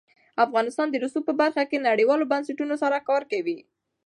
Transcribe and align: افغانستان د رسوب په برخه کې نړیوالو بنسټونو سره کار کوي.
افغانستان 0.45 0.87
د 0.89 0.95
رسوب 1.03 1.23
په 1.27 1.33
برخه 1.41 1.63
کې 1.69 1.85
نړیوالو 1.89 2.29
بنسټونو 2.31 2.75
سره 2.83 3.05
کار 3.09 3.23
کوي. 3.31 3.59